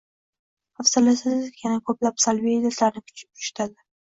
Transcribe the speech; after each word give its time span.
hafsalasizlik 0.79 1.59
va 1.59 1.67
yana 1.67 1.83
ko‘plab 1.91 2.25
salbiy 2.27 2.57
illatlarni 2.63 3.05
urchitadi 3.11 3.79